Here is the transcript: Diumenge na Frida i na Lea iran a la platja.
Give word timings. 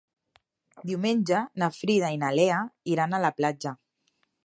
Diumenge 0.91 1.43
na 1.65 1.69
Frida 1.77 2.11
i 2.17 2.19
na 2.25 2.33
Lea 2.41 2.65
iran 2.97 3.15
a 3.19 3.25
la 3.27 3.35
platja. 3.41 3.79